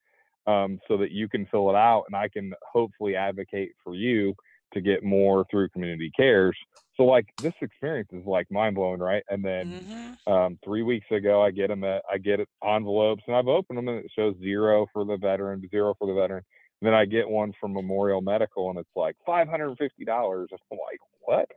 um, 0.46 0.78
so 0.88 0.96
that 0.96 1.12
you 1.12 1.28
can 1.28 1.46
fill 1.46 1.70
it 1.70 1.76
out 1.76 2.04
and 2.08 2.16
I 2.16 2.28
can 2.28 2.52
hopefully 2.72 3.14
advocate 3.14 3.72
for 3.84 3.94
you 3.94 4.34
to 4.74 4.80
get 4.80 5.04
more 5.04 5.46
through 5.50 5.68
community 5.68 6.10
cares. 6.16 6.56
So 6.96 7.04
like 7.04 7.26
this 7.38 7.54
experience 7.60 8.08
is 8.12 8.24
like 8.26 8.50
mind 8.50 8.74
blowing, 8.74 9.00
right? 9.00 9.22
And 9.30 9.44
then 9.44 9.70
Mhm. 9.70 10.16
um, 10.26 10.58
three 10.64 10.82
weeks 10.82 11.06
ago, 11.10 11.42
I 11.42 11.50
get 11.50 11.68
them, 11.68 11.84
I 11.84 12.18
get 12.18 12.40
envelopes 12.64 13.22
and 13.26 13.36
I've 13.36 13.48
opened 13.48 13.78
them 13.78 13.88
and 13.88 14.04
it 14.04 14.10
shows 14.14 14.36
zero 14.38 14.86
for 14.92 15.04
the 15.04 15.16
veteran, 15.16 15.62
zero 15.70 15.94
for 15.98 16.06
the 16.06 16.14
veteran. 16.14 16.44
And 16.82 16.88
then 16.88 16.94
I 16.94 17.04
get 17.04 17.28
one 17.28 17.52
from 17.60 17.74
Memorial 17.74 18.20
Medical 18.20 18.68
and 18.68 18.76
it's 18.76 18.90
like 18.96 19.14
$550. 19.26 19.76
I'm 19.78 20.48
like, 20.72 20.98
what? 21.20 21.48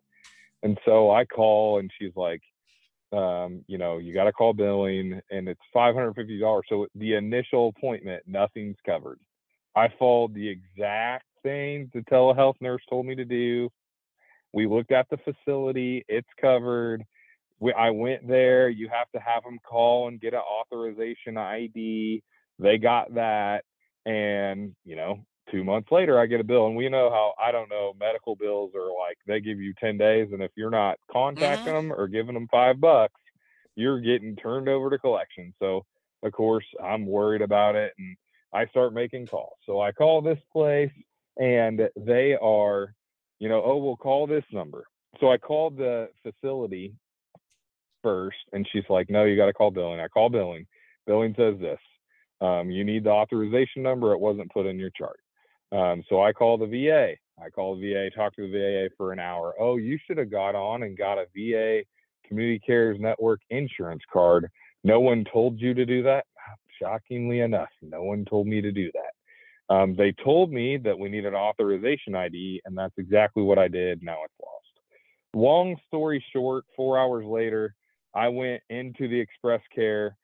And 0.61 0.77
so 0.85 1.09
I 1.09 1.25
call 1.25 1.79
and 1.79 1.89
she's 1.99 2.11
like, 2.15 2.43
um, 3.11 3.65
you 3.65 3.79
know, 3.79 3.97
you 3.97 4.13
got 4.13 4.25
to 4.25 4.31
call 4.31 4.53
billing 4.53 5.19
and 5.31 5.49
it's 5.49 5.59
$550. 5.75 6.61
So 6.69 6.85
the 6.93 7.15
initial 7.15 7.73
appointment, 7.75 8.21
nothing's 8.27 8.75
covered. 8.85 9.19
I 9.75 9.87
followed 9.97 10.35
the 10.35 10.47
exact 10.47 11.25
thing 11.41 11.89
the 11.95 12.01
telehealth 12.01 12.61
nurse 12.61 12.83
told 12.87 13.07
me 13.07 13.15
to 13.15 13.25
do. 13.25 13.71
We 14.53 14.67
looked 14.67 14.91
at 14.91 15.07
the 15.09 15.17
facility, 15.17 16.05
it's 16.07 16.29
covered. 16.39 17.03
We, 17.59 17.73
I 17.73 17.89
went 17.89 18.27
there. 18.27 18.69
You 18.69 18.89
have 18.89 19.09
to 19.15 19.19
have 19.19 19.41
them 19.41 19.57
call 19.67 20.07
and 20.07 20.21
get 20.21 20.35
an 20.35 20.41
authorization 20.41 21.35
ID. 21.35 22.21
They 22.59 22.77
got 22.77 23.15
that. 23.15 23.63
And, 24.05 24.75
you 24.83 24.95
know, 24.95 25.25
two 25.51 25.63
months 25.63 25.91
later, 25.91 26.19
I 26.19 26.25
get 26.25 26.39
a 26.39 26.43
bill. 26.43 26.67
And 26.67 26.75
we 26.75 26.89
know 26.89 27.09
how, 27.09 27.33
I 27.43 27.51
don't 27.51 27.69
know, 27.69 27.93
medical 27.99 28.35
bills 28.35 28.71
are 28.75 28.87
like 28.87 29.17
they 29.27 29.39
give 29.39 29.59
you 29.59 29.73
10 29.79 29.97
days. 29.97 30.29
And 30.31 30.41
if 30.41 30.51
you're 30.55 30.69
not 30.69 30.97
contacting 31.11 31.73
mm-hmm. 31.73 31.89
them 31.89 31.99
or 31.99 32.07
giving 32.07 32.33
them 32.33 32.47
five 32.51 32.79
bucks, 32.79 33.19
you're 33.75 33.99
getting 33.99 34.35
turned 34.35 34.69
over 34.69 34.89
to 34.89 34.97
collection. 34.97 35.53
So, 35.59 35.85
of 36.23 36.31
course, 36.31 36.65
I'm 36.83 37.05
worried 37.05 37.41
about 37.41 37.75
it. 37.75 37.93
And 37.97 38.15
I 38.53 38.65
start 38.67 38.93
making 38.93 39.27
calls. 39.27 39.57
So 39.65 39.81
I 39.81 39.91
call 39.91 40.21
this 40.21 40.39
place 40.53 40.91
and 41.37 41.81
they 41.97 42.37
are, 42.41 42.93
you 43.39 43.49
know, 43.49 43.61
oh, 43.63 43.77
we'll 43.77 43.97
call 43.97 44.27
this 44.27 44.45
number. 44.51 44.85
So 45.19 45.29
I 45.29 45.37
called 45.37 45.77
the 45.77 46.09
facility 46.23 46.93
first 48.01 48.37
and 48.53 48.67
she's 48.71 48.83
like, 48.89 49.09
no, 49.09 49.25
you 49.25 49.35
got 49.35 49.47
to 49.47 49.53
call 49.53 49.71
billing. 49.71 49.99
I 49.99 50.07
call 50.07 50.29
billing. 50.29 50.67
Billing 51.05 51.35
says 51.37 51.55
this. 51.59 51.79
Um, 52.41 52.69
you 52.69 52.83
need 52.83 53.05
the 53.05 53.11
authorization 53.11 53.83
number. 53.83 54.13
It 54.13 54.19
wasn't 54.19 54.51
put 54.51 54.65
in 54.65 54.77
your 54.77 54.91
chart. 54.91 55.19
Um, 55.71 56.03
so 56.09 56.23
I 56.23 56.31
call 56.31 56.57
the 56.57 56.67
VA. 56.67 57.13
I 57.43 57.49
call 57.49 57.75
the 57.75 57.93
VA, 57.93 58.09
talk 58.15 58.35
to 58.35 58.43
the 58.43 58.51
VA 58.51 58.89
for 58.97 59.11
an 59.11 59.19
hour. 59.19 59.53
Oh, 59.59 59.77
you 59.77 59.97
should 60.05 60.17
have 60.17 60.31
got 60.31 60.55
on 60.55 60.83
and 60.83 60.97
got 60.97 61.17
a 61.17 61.25
VA 61.35 61.83
Community 62.27 62.59
Cares 62.59 62.97
Network 62.99 63.41
insurance 63.49 64.03
card. 64.11 64.49
No 64.83 64.99
one 64.99 65.25
told 65.31 65.59
you 65.59 65.73
to 65.73 65.85
do 65.85 66.03
that. 66.03 66.25
Shockingly 66.81 67.39
enough, 67.39 67.69
no 67.81 68.03
one 68.03 68.25
told 68.25 68.47
me 68.47 68.61
to 68.61 68.71
do 68.71 68.91
that. 68.93 69.73
Um, 69.73 69.95
they 69.95 70.13
told 70.23 70.51
me 70.51 70.77
that 70.77 70.97
we 70.97 71.09
need 71.09 71.25
an 71.25 71.33
authorization 71.33 72.15
ID, 72.15 72.61
and 72.65 72.77
that's 72.77 72.93
exactly 72.97 73.43
what 73.43 73.57
I 73.57 73.67
did. 73.67 74.03
Now 74.03 74.17
it's 74.23 74.33
lost. 74.41 74.53
Long 75.33 75.75
story 75.87 76.23
short, 76.31 76.65
four 76.75 76.99
hours 76.99 77.25
later, 77.25 77.75
I 78.13 78.27
went 78.27 78.61
into 78.69 79.07
the 79.07 79.19
express 79.19 79.61
care 79.73 80.15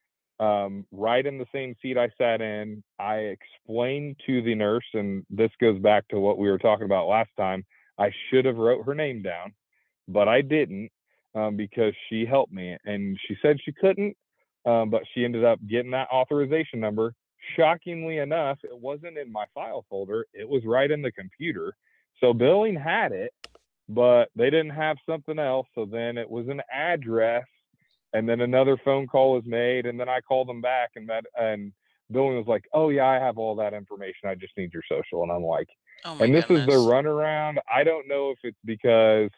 um, 0.42 0.86
right 0.92 1.26
in 1.26 1.38
the 1.38 1.46
same 1.54 1.76
seat 1.82 1.98
I 1.98 2.10
sat 2.18 2.42
in. 2.42 2.84
I 3.00 3.36
explained 3.38 4.20
to 4.26 4.42
the 4.42 4.56
nurse, 4.56 4.86
and 4.94 5.24
this 5.30 5.52
goes 5.62 5.80
back 5.80 6.08
to 6.10 6.20
what 6.20 6.40
we 6.40 6.50
were 6.50 6.58
talking 6.58 6.86
about 6.86 7.08
last 7.08 7.30
time. 7.38 7.64
I 8.00 8.12
should 8.30 8.46
have 8.46 8.58
wrote 8.58 8.84
her 8.86 8.96
name 8.96 9.22
down, 9.22 9.54
but 10.08 10.28
I 10.28 10.42
didn't 10.42 10.90
um, 11.36 11.56
because 11.56 11.94
she 12.10 12.26
helped 12.26 12.52
me, 12.52 12.76
and 12.86 13.18
she 13.28 13.38
said 13.40 13.58
she 13.64 13.72
couldn't, 13.72 14.18
um, 14.66 14.90
but 14.90 15.04
she 15.14 15.24
ended 15.24 15.46
up 15.46 15.60
getting 15.70 15.92
that 15.92 16.10
authorization 16.12 16.80
number. 16.80 17.14
Shockingly 17.56 18.18
enough, 18.18 18.58
it 18.64 18.78
wasn't 18.78 19.20
in 19.20 19.32
my 19.32 19.46
file 19.54 19.86
folder; 19.90 20.26
it 20.34 20.50
was 20.50 20.64
right 20.66 20.90
in 20.90 21.04
the 21.04 21.12
computer. 21.12 21.76
So 22.20 22.34
billing 22.34 22.76
had 22.76 23.12
it, 23.12 23.32
but 23.88 24.30
they 24.36 24.50
didn't 24.50 24.72
have 24.72 24.98
something 25.08 25.38
else. 25.38 25.68
So 25.76 25.86
then 25.86 26.18
it 26.18 26.30
was 26.30 26.48
an 26.48 26.62
address 26.74 27.46
and 28.14 28.28
then 28.28 28.42
another 28.42 28.78
phone 28.84 29.08
call 29.08 29.34
was 29.34 29.44
made 29.46 29.86
and 29.86 30.00
then 30.00 30.10
i 30.10 30.20
called 30.20 30.48
them 30.48 30.62
back 30.62 30.92
and 30.96 31.08
that 31.10 31.26
and 31.40 31.72
billing 32.12 32.38
was 32.38 32.48
like 32.48 32.66
oh 32.74 32.90
yeah 32.90 33.08
i 33.08 33.16
have 33.16 33.38
all 33.38 33.56
that 33.56 33.74
information 33.74 34.28
i 34.28 34.36
just 34.36 34.56
need 34.58 34.74
your 34.74 34.84
social 34.90 35.24
and 35.24 35.32
i'm 35.32 35.44
like 35.44 35.68
Oh 36.04 36.16
my 36.16 36.26
and 36.26 36.34
this 36.34 36.46
goodness. 36.46 36.68
is 36.68 36.74
the 36.74 36.92
runaround 36.92 37.58
i 37.72 37.84
don't 37.84 38.08
know 38.08 38.32
if 38.32 38.40
it's 38.44 38.58
because 38.66 39.30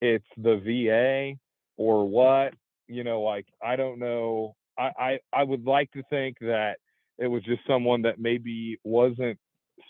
it's 0.00 0.26
the 0.36 0.56
va 0.56 1.36
or 1.76 2.08
what 2.08 2.54
you 2.86 3.02
know 3.02 3.22
like 3.22 3.46
i 3.62 3.74
don't 3.74 3.98
know 3.98 4.54
i 4.78 4.90
i, 4.98 5.18
I 5.32 5.42
would 5.42 5.64
like 5.64 5.90
to 5.92 6.02
think 6.10 6.36
that 6.40 6.76
it 7.18 7.26
was 7.26 7.42
just 7.42 7.62
someone 7.66 8.02
that 8.02 8.20
maybe 8.20 8.78
wasn't 8.84 9.38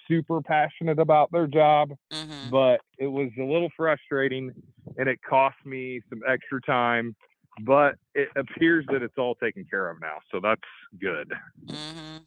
super 0.09 0.41
passionate 0.41 0.99
about 0.99 1.31
their 1.31 1.47
job 1.47 1.91
mm-hmm. 2.13 2.51
but 2.51 2.81
it 2.99 3.07
was 3.07 3.31
a 3.39 3.43
little 3.45 3.71
frustrating 3.77 4.51
and 4.97 5.09
it 5.09 5.19
cost 5.29 5.57
me 5.67 6.01
some 6.09 6.23
extra 6.27 6.61
time 6.63 7.15
but 7.61 7.97
it 8.15 8.29
appears 8.37 8.85
that 8.91 9.03
it's 9.03 9.19
all 9.19 9.35
taken 9.37 9.65
care 9.69 9.89
of 9.91 10.01
now 10.01 10.19
so 10.31 10.41
that's 10.41 10.63
good. 11.01 11.33
Hmm 11.69 12.19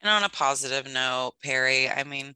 And 0.00 0.10
on 0.10 0.24
a 0.24 0.28
positive 0.28 0.92
note, 0.92 1.32
Perry, 1.42 1.88
I 1.88 2.04
mean, 2.04 2.34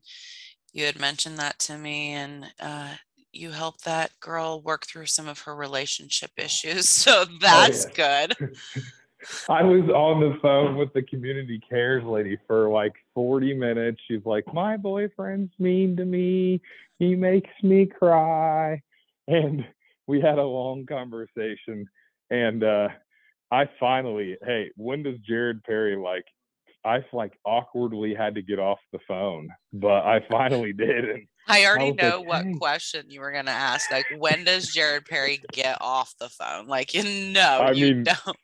you 0.73 0.85
had 0.85 0.99
mentioned 0.99 1.37
that 1.37 1.59
to 1.59 1.77
me, 1.77 2.11
and 2.11 2.45
uh, 2.59 2.95
you 3.31 3.51
helped 3.51 3.85
that 3.85 4.11
girl 4.19 4.61
work 4.61 4.85
through 4.85 5.05
some 5.05 5.27
of 5.27 5.39
her 5.41 5.55
relationship 5.55 6.31
issues. 6.37 6.89
So 6.89 7.25
that's 7.39 7.85
good. 7.85 8.35
i 9.47 9.63
was 9.63 9.89
on 9.89 10.19
the 10.19 10.37
phone 10.41 10.75
with 10.75 10.91
the 10.91 11.01
community 11.01 11.57
cares 11.69 12.03
lady 12.03 12.37
for 12.45 12.69
like 12.69 12.91
40 13.13 13.53
minutes. 13.53 14.01
She's 14.05 14.25
like 14.25 14.43
my 14.53 14.75
boyfriend's 14.75 15.53
mean 15.59 15.95
to 15.95 16.03
me. 16.03 16.59
He 16.99 17.15
makes 17.15 17.51
me 17.61 17.85
cry. 17.85 18.81
And 19.29 19.65
we 20.07 20.19
had 20.19 20.39
a 20.39 20.43
long 20.43 20.85
conversation 20.85 21.87
and 22.33 22.63
uh 22.63 22.89
i 23.51 23.69
finally 23.79 24.37
hey 24.43 24.69
when 24.75 25.03
does 25.03 25.17
jared 25.19 25.63
perry 25.63 25.95
like 25.95 26.25
i 26.83 27.03
like 27.13 27.33
awkwardly 27.45 28.13
had 28.13 28.35
to 28.35 28.41
get 28.41 28.59
off 28.59 28.79
the 28.91 28.99
phone 29.07 29.47
but 29.71 30.03
i 30.03 30.19
finally 30.29 30.73
did 30.73 31.09
and 31.09 31.27
I 31.45 31.65
already 31.65 31.91
was 31.91 31.97
know 32.01 32.19
like, 32.19 32.27
what 32.27 32.45
"Hey." 32.45 32.53
question 32.53 33.05
you 33.09 33.19
were 33.19 33.33
going 33.33 33.47
to 33.47 33.51
ask. 33.51 33.91
Like, 33.91 34.05
when 34.17 34.45
does 34.45 34.73
Jared 34.73 35.03
Perry 35.03 35.41
get 35.51 35.77
off 35.81 36.15
the 36.17 36.29
phone? 36.29 36.67
Like, 36.67 36.93
you 36.93 37.03
know, 37.03 37.59
I 37.61 37.71
you 37.71 37.95
mean, 37.95 38.03
don't. 38.05 38.37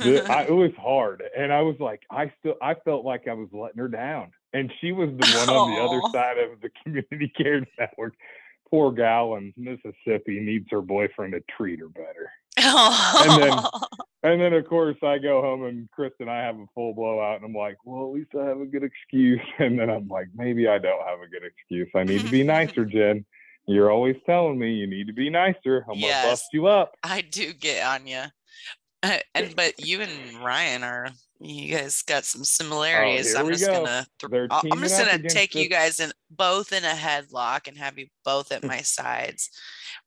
I, 0.00 0.46
it 0.48 0.50
was 0.50 0.72
hard 0.78 1.22
and 1.36 1.52
i 1.52 1.60
was 1.60 1.76
like 1.78 2.02
i 2.10 2.32
still 2.40 2.54
i 2.60 2.74
felt 2.84 3.04
like 3.04 3.28
i 3.28 3.32
was 3.32 3.48
letting 3.52 3.78
her 3.78 3.86
down 3.86 4.32
and 4.52 4.72
she 4.80 4.90
was 4.90 5.10
the 5.10 5.36
one 5.38 5.48
on 5.48 5.70
the 5.70 5.80
other 5.80 6.00
side 6.12 6.38
of 6.38 6.60
the 6.60 6.70
community 6.82 7.32
care 7.36 7.64
network 7.78 8.14
poor 8.70 8.92
gal 8.92 9.36
in 9.36 9.52
mississippi 9.56 10.40
needs 10.40 10.66
her 10.70 10.80
boyfriend 10.80 11.32
to 11.32 11.42
treat 11.56 11.80
her 11.80 11.88
better. 11.88 12.30
And 12.58 13.42
then- 13.42 13.58
and 14.22 14.40
then 14.40 14.52
of 14.54 14.66
course 14.66 14.96
i 15.02 15.18
go 15.18 15.40
home 15.40 15.64
and 15.64 15.88
chris 15.90 16.12
and 16.18 16.30
i 16.30 16.38
have 16.38 16.56
a 16.56 16.66
full 16.74 16.94
blowout 16.94 17.36
and 17.36 17.44
i'm 17.44 17.52
like 17.52 17.76
well 17.84 18.06
at 18.08 18.14
least 18.14 18.30
i 18.34 18.44
have 18.44 18.60
a 18.60 18.66
good 18.66 18.82
excuse. 18.82 19.40
And 19.58 19.78
then 19.78 19.90
i'm 19.90 20.08
like 20.08 20.28
maybe 20.34 20.66
i 20.68 20.78
don't 20.78 21.06
have 21.06 21.20
a 21.20 21.28
good 21.28 21.44
excuse. 21.44 21.88
I 21.94 22.04
need 22.04 22.22
to 22.22 22.30
be 22.30 22.40
mm-hmm. 22.40 22.48
nicer 22.48 22.84
jen. 22.84 23.24
You're 23.68 23.90
always 23.90 24.16
telling 24.26 24.58
me 24.58 24.74
you 24.74 24.86
need 24.86 25.08
to 25.08 25.12
be 25.12 25.28
nicer. 25.28 25.84
I'm 25.90 25.98
Yes. 25.98 26.22
gonna 26.22 26.32
bust 26.32 26.44
you 26.52 26.66
up. 26.66 26.96
I 27.02 27.20
do 27.20 27.52
get 27.52 27.84
on 27.84 28.06
you. 28.06 28.22
Uh, 29.02 29.18
and 29.34 29.54
but 29.54 29.84
you 29.84 30.00
and 30.00 30.44
Ryan 30.44 30.82
are 30.82 31.08
you 31.40 31.76
guys 31.76 32.02
got 32.02 32.24
some 32.24 32.44
similarities. 32.44 33.34
Oh, 33.34 33.40
I'm 33.40 33.48
just 33.52 33.66
go. 33.66 33.84
gonna 33.84 34.06
I'll- 34.50 34.62
I'm 34.72 34.80
just 34.80 34.98
gonna 34.98 35.28
take 35.28 35.54
you 35.54 35.68
guys 35.68 36.00
in 36.00 36.12
both 36.30 36.72
in 36.72 36.84
a 36.84 36.88
headlock 36.88 37.68
and 37.68 37.76
have 37.76 37.98
you 37.98 38.06
both 38.24 38.52
at 38.52 38.64
my 38.64 38.80
sides, 38.82 39.50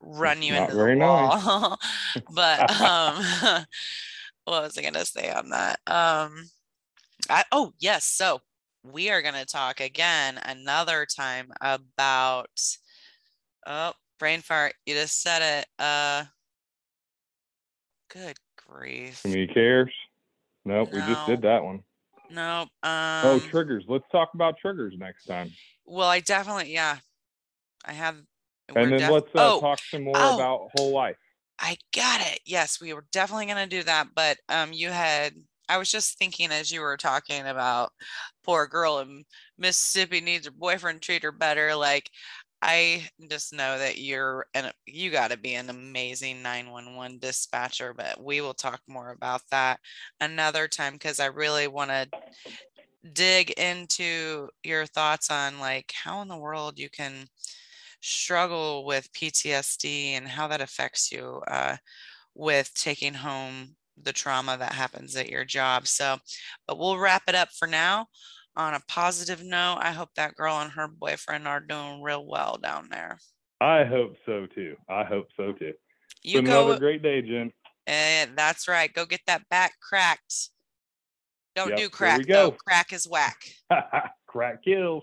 run 0.00 0.42
you 0.42 0.54
Not 0.54 0.70
into 0.70 0.76
the 0.76 0.94
nice. 0.94 1.44
wall. 1.44 1.78
but 2.34 2.80
um 2.80 3.16
what 4.44 4.62
was 4.62 4.78
I 4.78 4.82
gonna 4.82 5.04
say 5.04 5.30
on 5.30 5.50
that? 5.50 5.78
Um 5.86 6.50
I 7.28 7.44
oh 7.52 7.72
yes, 7.78 8.04
so 8.04 8.40
we 8.82 9.10
are 9.10 9.22
gonna 9.22 9.44
talk 9.44 9.80
again 9.80 10.38
another 10.44 11.06
time 11.06 11.52
about 11.60 12.50
oh 13.66 13.92
brain 14.18 14.40
fart. 14.40 14.74
You 14.86 14.94
just 14.94 15.22
said 15.22 15.60
it. 15.60 15.66
Uh 15.78 16.24
good 18.12 18.36
grief. 18.66 19.22
community 19.22 19.52
cares 19.54 19.92
nope 20.64 20.92
we 20.92 20.98
just 21.00 21.26
did 21.26 21.42
that 21.42 21.64
one. 21.64 21.80
Nope. 22.30 22.68
oh 22.82 23.34
Um, 23.34 23.40
triggers 23.40 23.84
let's 23.88 24.04
talk 24.12 24.30
about 24.34 24.56
triggers 24.58 24.94
next 24.98 25.24
time 25.24 25.50
well, 25.90 26.08
I 26.08 26.20
definitely, 26.20 26.72
yeah, 26.72 26.98
I 27.84 27.92
have. 27.92 28.16
and 28.68 28.92
then 28.92 29.00
def- 29.00 29.10
let's 29.10 29.26
uh, 29.34 29.56
oh, 29.56 29.60
talk 29.60 29.80
some 29.80 30.04
more 30.04 30.14
oh. 30.16 30.36
about 30.36 30.68
whole 30.76 30.92
life 30.92 31.16
I 31.58 31.76
got 31.94 32.22
it. 32.22 32.40
Yes, 32.46 32.80
we 32.80 32.94
were 32.94 33.04
definitely 33.12 33.46
going 33.46 33.68
to 33.68 33.76
do 33.76 33.82
that. 33.82 34.08
But 34.14 34.38
um, 34.48 34.72
you 34.72 34.88
had, 34.88 35.34
I 35.68 35.76
was 35.76 35.90
just 35.90 36.16
thinking 36.16 36.50
as 36.52 36.70
you 36.70 36.80
were 36.80 36.96
talking 36.96 37.46
about 37.46 37.90
poor 38.44 38.66
girl 38.66 39.00
in 39.00 39.24
Mississippi 39.58 40.22
needs 40.22 40.46
her 40.46 40.52
boyfriend 40.52 41.02
treat 41.02 41.22
her 41.22 41.32
better. 41.32 41.74
Like, 41.74 42.08
I 42.62 43.08
just 43.30 43.52
know 43.54 43.78
that 43.78 43.98
you're 43.98 44.46
and 44.54 44.72
you 44.86 45.10
got 45.10 45.30
to 45.30 45.38
be 45.38 45.54
an 45.54 45.70
amazing 45.70 46.42
911 46.42 47.18
dispatcher, 47.18 47.94
but 47.94 48.22
we 48.22 48.40
will 48.40 48.54
talk 48.54 48.82
more 48.86 49.10
about 49.10 49.42
that 49.50 49.80
another 50.20 50.68
time 50.68 50.94
because 50.94 51.20
I 51.20 51.26
really 51.26 51.68
want 51.68 51.90
to 51.90 52.08
dig 53.12 53.50
into 53.52 54.48
your 54.62 54.84
thoughts 54.86 55.30
on 55.30 55.58
like 55.58 55.92
how 56.04 56.20
in 56.20 56.28
the 56.28 56.36
world 56.36 56.78
you 56.78 56.90
can 56.90 57.26
struggle 58.02 58.84
with 58.84 59.12
PTSD 59.12 60.12
and 60.12 60.28
how 60.28 60.46
that 60.48 60.60
affects 60.60 61.10
you 61.10 61.42
uh, 61.48 61.76
with 62.34 62.72
taking 62.74 63.14
home 63.14 63.76
the 64.02 64.12
trauma 64.12 64.56
that 64.58 64.72
happens 64.72 65.16
at 65.16 65.28
your 65.28 65.44
job. 65.44 65.86
So, 65.86 66.16
but 66.66 66.78
we'll 66.78 66.98
wrap 66.98 67.22
it 67.28 67.34
up 67.34 67.50
for 67.58 67.66
now 67.68 68.06
on 68.56 68.74
a 68.74 68.80
positive 68.88 69.42
note. 69.42 69.78
I 69.80 69.92
hope 69.92 70.10
that 70.16 70.34
girl 70.34 70.56
and 70.60 70.70
her 70.72 70.88
boyfriend 70.88 71.46
are 71.48 71.60
doing 71.60 72.02
real 72.02 72.26
well 72.26 72.58
down 72.62 72.88
there. 72.90 73.18
I 73.60 73.84
hope 73.84 74.14
so 74.26 74.46
too. 74.54 74.76
I 74.88 75.04
hope 75.04 75.26
so 75.36 75.52
too. 75.52 75.72
You 76.22 76.40
It's 76.40 76.48
go. 76.48 76.64
another 76.66 76.78
great 76.78 77.02
day, 77.02 77.22
Jen. 77.22 77.52
And 77.86 78.36
that's 78.36 78.68
right. 78.68 78.92
Go 78.92 79.06
get 79.06 79.20
that 79.26 79.48
back 79.48 79.72
cracked. 79.80 80.50
Don't 81.56 81.70
Yep, 81.70 81.78
do 81.78 81.88
crack 81.88 82.26
though. 82.26 82.50
go. 82.52 82.56
Crack 82.64 82.92
is 82.92 83.06
whack. 83.08 83.42
Crack 84.26 84.62
kills. 84.64 85.02